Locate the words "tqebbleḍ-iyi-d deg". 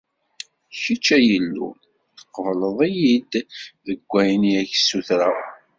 2.19-3.99